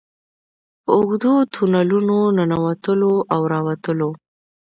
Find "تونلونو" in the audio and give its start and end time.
1.53-2.17